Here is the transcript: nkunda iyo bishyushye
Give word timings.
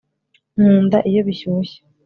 nkunda 0.55 0.97
iyo 1.09 1.21
bishyushye 1.27 1.77